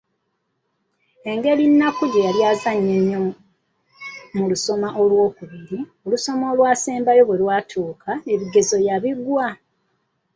Engeri 1.31 1.63
Nnakku 1.69 2.03
gye 2.11 2.21
yali 2.27 2.41
azannya 2.51 2.93
ennyo 2.99 3.19
mu 4.35 4.43
lusoma 4.51 4.89
olw’okubiri, 5.01 5.79
olusoma 6.05 6.45
olwasembayo 6.51 7.21
bwe 7.25 7.39
lwatuuka 7.41 8.11
ebibuuzo 8.33 8.77
yabiggwa. 8.87 9.47